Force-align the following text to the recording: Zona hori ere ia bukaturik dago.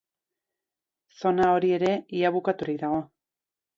Zona 1.21 1.49
hori 1.57 1.71
ere 1.79 1.91
ia 2.21 2.33
bukaturik 2.39 2.81
dago. 2.85 3.03